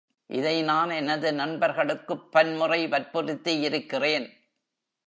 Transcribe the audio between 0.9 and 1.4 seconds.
எனது